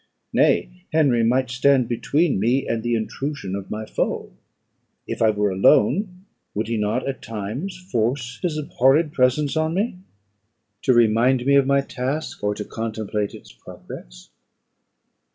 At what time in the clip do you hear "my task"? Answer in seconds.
11.67-12.43